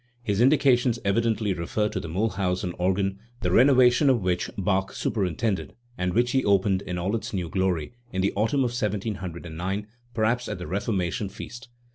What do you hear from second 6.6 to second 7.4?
in all its